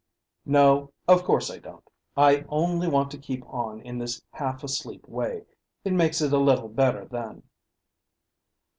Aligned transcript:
"No, 0.47 0.93
of 1.07 1.23
course 1.23 1.51
I 1.51 1.59
don't. 1.59 1.87
I 2.17 2.43
only 2.49 2.87
want 2.87 3.11
to 3.11 3.19
keep 3.19 3.45
on 3.45 3.81
in 3.81 3.99
this 3.99 4.23
half 4.31 4.63
asleep 4.63 5.07
way; 5.07 5.45
it 5.85 5.93
makes 5.93 6.21
it 6.21 6.33
a 6.33 6.39
little 6.39 6.69
better 6.69 7.05
then." 7.05 7.43